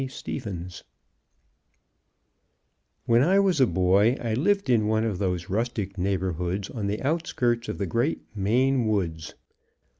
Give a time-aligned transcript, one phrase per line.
[0.09, 0.83] Stephens
[3.05, 7.03] When I was a boy I lived in one of those rustic neighborhoods on the
[7.03, 9.35] outskirts of the great "Maine woods."